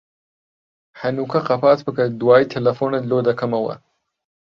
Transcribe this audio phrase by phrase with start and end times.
[1.01, 3.75] هەنووکە قەپات بکە، دوایێ تەلەفۆنت لۆ دەکەمەوە.